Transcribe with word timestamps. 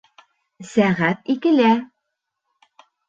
Сәғәт 0.69 1.29
икелә 1.35 1.69